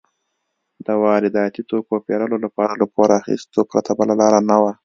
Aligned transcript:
د 0.85 0.87
وارداتي 1.03 1.61
توکو 1.69 1.95
پېرلو 2.05 2.37
لپاره 2.45 2.73
له 2.81 2.85
پور 2.93 3.09
اخیستو 3.19 3.61
پرته 3.71 3.91
بله 3.99 4.13
لار 4.19 4.33
نه 4.49 4.57
وه. 4.61 4.71